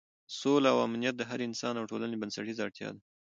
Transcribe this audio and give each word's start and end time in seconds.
سوله 0.39 0.69
او 0.73 0.79
امنیت 0.87 1.15
د 1.17 1.21
هر 1.29 1.39
انسان 1.47 1.73
او 1.77 1.89
ټولنې 1.91 2.19
بنسټیزه 2.21 2.61
اړتیا 2.65 2.89
ده. 2.95 3.01